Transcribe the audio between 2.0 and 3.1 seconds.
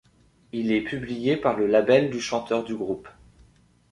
du chanteur du groupe.